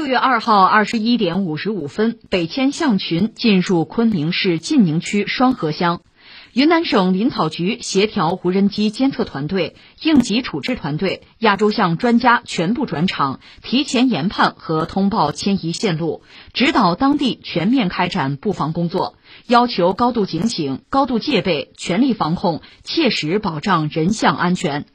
[0.00, 6.00] 六月二号二十一点五十五分，北迁象群进入昆明市晋宁区双河乡。
[6.54, 16.22] 云南省林草局协调无人机监测团队、应急处置团队、亚洲象专家全部转场，提前研判和通报迁移线路，
[16.54, 19.16] 指导当地全面开展布防工作，
[19.48, 24.86] 要求高度警醒、高度戒备，全力防控，切实保障人象安全。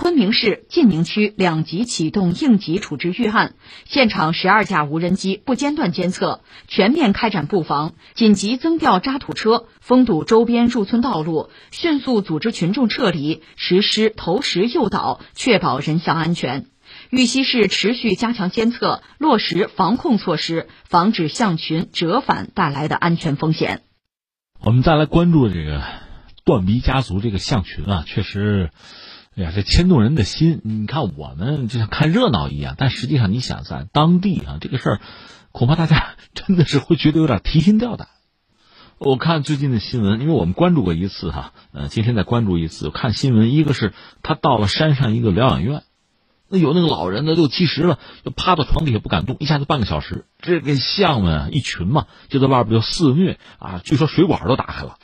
[0.00, 3.54] 昆明市晋宁区两级启动应急处置预案，
[3.84, 16.68] 现场十二架无人机不间断监测，全面开展布防，紧急增调渣土车，封堵周边入村道路，迅速组织群众撤离，实施投石诱导，确保人象安全。
[17.10, 23.82] 玉溪市持续加强监测，落实防控措施，防止象群折返带来的安全风险。
[24.64, 25.82] 我们再来关注这个
[26.46, 28.70] 断臂家族这个象群啊，确实。
[29.40, 30.60] 呀，这牵动人的心。
[30.64, 35.00] 你看，我们就像看热闹一样，但实际上，你想在当地啊，这个事儿，
[35.52, 38.08] 恐怕大家 真的是会觉得有点提心吊胆。
[38.98, 42.90] 我看最近的新闻，因为我们关注过一次哈，呃，今天再关注一次。
[42.90, 45.84] 看新闻，一个是他到了山上一个疗养院，
[46.48, 54.98] 那有那个老人呢，六七十了，就趴到床底下不敢动，一下子半个小时，这个象们一群嘛，就在外边就肆虐啊，据说水管都打开了。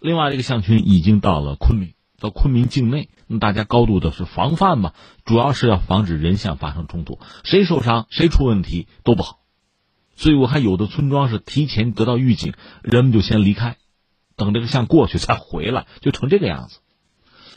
[0.00, 1.93] 另外，这个象群已经到了昆明。
[2.24, 4.94] 到昆明境内，那大家高度的是防范嘛，
[5.26, 9.40] 主要是要防止人象发生冲突，谁受伤谁出问题都不好。
[10.16, 13.76] 所以我看有的村庄是提前得到预警，人们就先离开，
[14.36, 16.78] 等这个象过去再回来，就成这个样子。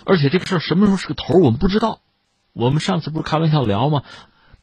[0.04, 2.02] 而且这个事儿什么时候是个头，我们不知道。
[2.52, 4.04] 我们上次不是开玩笑聊吗？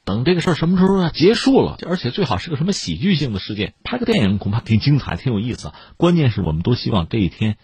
[0.04, 5.72] 等这个事儿什么时候要结束了，而且最好是个什么喜剧性的事件，拍个电影恐怕挺精彩，挺有意思。
[5.96, 7.56] 关键是我们都希望这一天。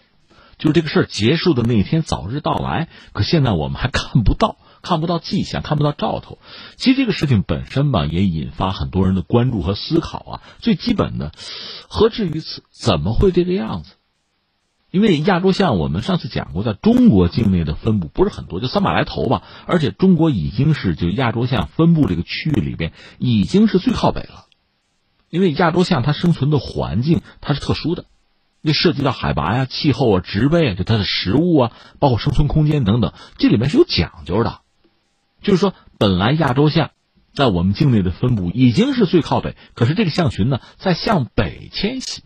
[0.61, 6.37] 就这个事儿结束的那一天早日到来，可现在我们还看不到，看不到迹象，看不到兆头。
[6.75, 10.41] 其实这个事情本身吧，也引发很多人的关注和思考啊。
[10.59, 11.31] 最基本的，
[11.89, 12.61] 何至于此？
[12.69, 13.95] 怎么会这个样子？
[14.91, 19.41] 因为亚洲象，我们上次讲过，在中国境内的分布不是很多，就三百来头吧。
[19.65, 24.45] 而且中国已经是就亚洲象分布这个区域里边，已经是最靠北了。
[25.27, 28.05] 因为亚洲象它生存的环境它是特殊的。
[28.63, 34.59] 这涉及到海拔呀、气候啊、植被啊，就它的食物啊，包括生存空间等等，这里面是有讲究的。
[35.41, 36.91] 就是说，本来亚洲象
[37.33, 42.23] 在我们境内的分布已经是最靠北，可是这个象群呢在向北迁徙。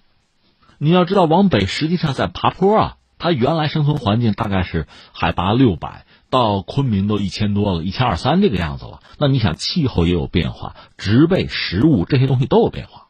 [0.77, 8.99] 你要知道，往北实际上在爬坡啊，它原来生存环境大概是海拔六百，到昆明都一千多了，一千二三这个样子了。
[9.17, 13.04] 那你想，气候也有变化，植被、食物这些东西都有变化。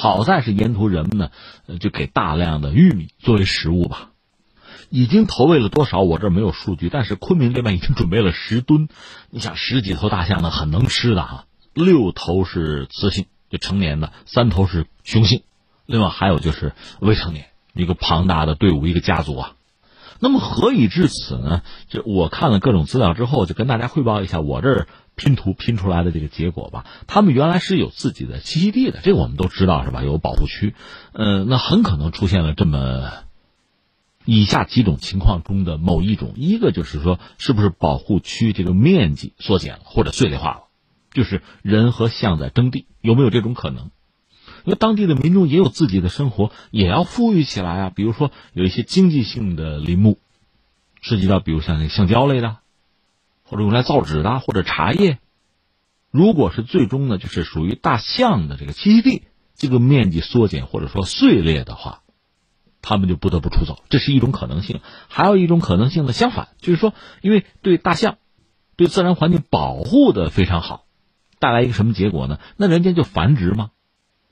[0.00, 1.30] 好在是沿途人们呢，
[1.78, 4.12] 就给大量的玉米作为食物吧。
[4.88, 6.00] 已经投喂了多少？
[6.00, 8.88] 我这儿没有数据，但是昆明这边已经准备了十吨。
[9.28, 11.44] 你想十几头大象呢，很能吃的哈。
[11.74, 15.42] 六头是雌性，就成年的；三头是雄性，
[15.84, 17.48] 另外还有就是未成年。
[17.74, 19.52] 一个庞大的队伍，一个家族啊。
[20.20, 21.62] 那么何以至此呢？
[21.88, 24.86] 就我看了各种资料之后，就跟大家汇报一下我这儿。
[25.16, 30.02] 拼图拼出来的这个结果吧，他们原来是有自己的栖息地的，这个我们都知道是吧？
[30.02, 30.74] 有保护区，
[31.12, 33.10] 呃，那很可能出现了这么
[34.24, 40.60] 以下几种情况中的某一种，一个就是说，是不是保护区这个面积缩减了或者碎裂化了，
[41.12, 43.90] 就是人和象在争地，有没有这种可能？
[44.64, 47.90] 因为当地的民众也有自己的生活，也要富裕起来啊。
[47.94, 50.18] 比如说有一些经济性的林木，
[51.00, 52.58] 涉及到比如像那橡胶类的。
[53.42, 55.18] 或者用来造纸的，或者茶叶，
[56.12, 59.22] 如果是最终呢，就是属于大象的这个栖息地，
[59.56, 62.02] 这个面积缩减或者说碎裂的话，
[62.80, 64.80] 他们就不得不出走，这是一种可能性。
[65.08, 68.18] 还有一种可能性呢，相反，就是说，因为对大象、
[68.76, 70.84] 对自然环境保护的非常好，
[71.40, 72.38] 带来一个什么结果呢？
[72.56, 73.72] 那人家就繁殖吗？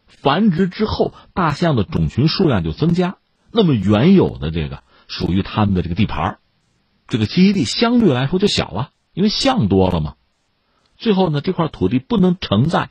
[0.08, 3.18] 繁殖之后，大象的种群数量就增加，
[3.52, 6.38] 那么原有的这个属于他们的这个地盘
[7.06, 8.90] 这个栖息地相对来说就小了。
[9.14, 10.14] 因为象多了嘛，
[10.96, 12.90] 最后呢，这块土地不能承载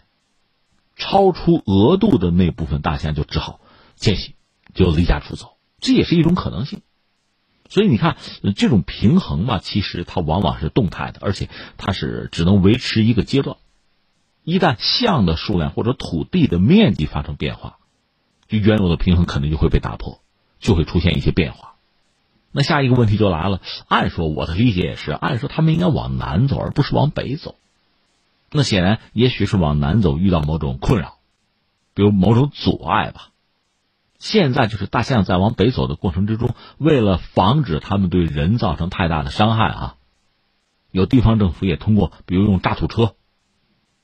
[0.97, 3.61] 超出额度的那部分大象，就只好
[3.95, 4.35] 迁徙，
[4.73, 6.81] 就离家出走，这也是一种可能性。
[7.69, 8.17] 所以你看，
[8.57, 13.55] 这种平衡嘛，其实它往往是动态的，而且它是只能维持一个阶段。
[14.47, 17.79] 一旦象的数量或者土地的面积发生变化，
[18.47, 20.21] 就原有的平衡肯定就会被打破，
[20.61, 21.73] 就会出现一些变化。
[22.53, 23.59] 那下一个问题就来了，
[23.89, 27.55] 按说我的理解也是，按说他们应该往南走，而不是往北走。
[28.49, 31.17] 那显然，也许是往南走遇到某种困扰，
[31.93, 33.31] 比如某种阻碍吧。
[34.17, 39.95] 现在就是大象在往北走的过程之中，为了防止他们对人造成太大的伤害啊，
[40.89, 43.15] 有地方政府也通过，比如用渣土车，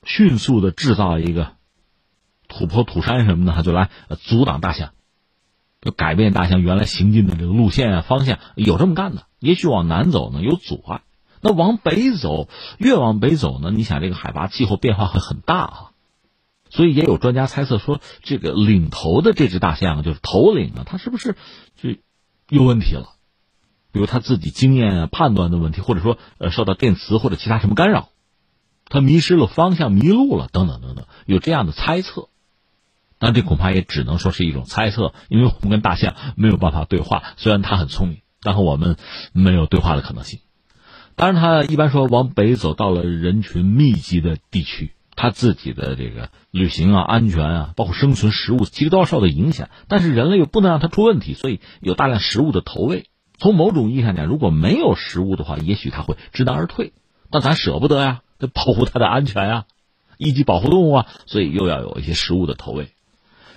[0.04, 1.52] 迅速的制造一个
[2.48, 3.90] 土坡、土山什么的，就来
[4.22, 4.90] 阻挡大象，
[5.80, 9.26] 就改变大象原来行进的这个路线啊、方向，有这么干的。
[9.38, 11.02] 也许往南走呢有阻碍，
[11.40, 12.48] 那往北走，
[12.78, 15.90] 越往北走呢，你想这个海拔气候变化会很大啊。
[16.70, 21.36] 所以也有专家猜测说，这个领头的这只大象就是头领啊，它是不是
[21.76, 21.90] 就
[22.48, 23.10] 有问题了？
[23.92, 28.08] 比如他自己经验判断的问题，或者说呃受到电磁或者其他什么干扰，
[28.88, 32.28] 他迷失了方向、迷路了等等等等，有这样的猜测。
[33.18, 37.22] 但这恐怕也只能说是一种猜测，因为我们跟大象没有办法对话。
[37.36, 38.96] 虽然它很聪明，但和我们
[39.32, 40.40] 没有对话的可能性。
[41.16, 44.92] 当然，他一般说往北走到了人群密集的地区。
[45.16, 49.68] 他自己的这个旅行啊、安全啊，包括生存食物，其实都要受到影响。
[49.86, 53.06] 但是人类又不能让它出问题，所以有大量食物的投喂。
[53.38, 56.92] 从某种意义上讲，如果没有食物的话，也许它会知难而退。
[57.30, 59.64] 但咱舍不得呀，保护它的安全啊，
[60.18, 62.90] 一级保护动物啊，所以又要有一些食物的投喂。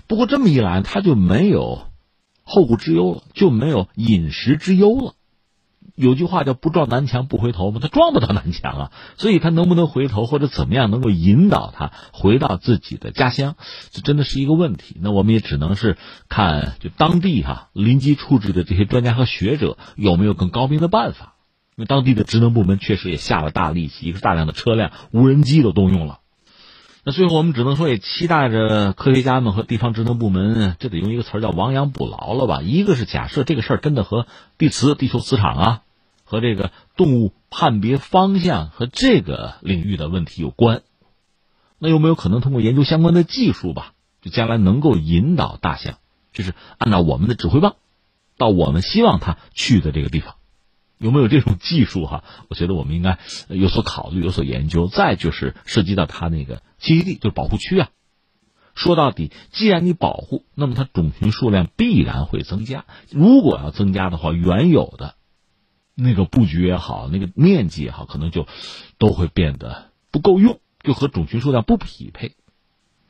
[0.06, 1.82] 不过这么一来，它就没有
[2.42, 5.14] 后顾之忧了，就没有饮食之忧了。
[5.94, 13.56] 有句话叫“不撞南墙不回头”嘛，他撞不到南墙啊，所以他能不能回头或者怎么样能够引导他回到自己的家乡，
[13.90, 14.96] 这真的是一个问题。
[15.00, 15.98] 那我们也只能是
[16.28, 21.34] 看就当地哈临机处置的这些专家和学者有没有更高明的办法。
[21.78, 26.18] 因为当地的职能部门确实也下了大力气，一个大量的车辆、无人机都动用了。
[27.04, 32.60] 那最后我们只能说，也期待着科学家们和地方职能部门，这得用一个词叫亡羊补牢了吧？
[32.62, 34.26] 一个是假设这个事儿真的和
[34.58, 35.82] 地磁、地球磁场啊。
[36.30, 40.82] 和这个动物判别方向和这个领域的问题有关，
[41.78, 45.94] 那有没有可能通过研究相关的技术吧，就将来能够引导大象，
[46.34, 47.76] 就是按照我们的指挥棒，
[48.36, 50.34] 到我们希望它去的这个地方，
[50.98, 52.24] 有没有这种技术哈？
[52.48, 53.18] 我觉得我们应该
[53.48, 54.88] 有所考虑，有所研究。
[54.88, 57.88] 再就是涉及到它那个栖息地，就是保护区啊。
[58.74, 62.84] 说到底，既然你保护，那么它种群数量必然会增加。
[63.10, 65.14] 如果要增加的话，原有的。
[66.00, 68.46] 那个布局也好，那个面积也好，可能就
[68.98, 72.36] 都会变得不够用，就和种群数量不匹配。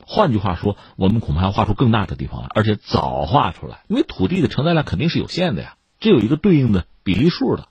[0.03, 7.67] 换句话说，我们恐怕要画出更大的地方来，而且早画出来，因为土地的承载量肯定是有限的呀，这有一个对应的比例数的，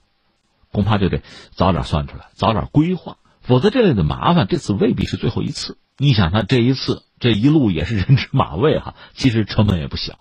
[0.71, 1.21] 恐怕就得
[1.51, 5.77] 早点算出来，早点规划，否则这类的麻烦这次未必是最后一次。
[5.97, 10.19] 你想，他这一次这一路也是人吃马喂哈，其实成本也不小。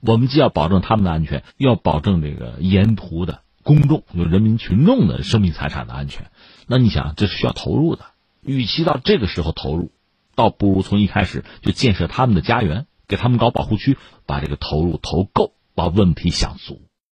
[0.00, 3.42] 我们既要保证他们的安全，又要保证这个沿途的。
[3.62, 6.30] 公众就人民群众的生命财产的安全，
[6.66, 8.06] 那你想这是需要投入的。
[8.42, 9.92] 与其到这个时候投入，
[10.34, 16.80] 倒不如从一开始就建设他们的家园，给他们搞保护区，把这个投入投够，把问题想足。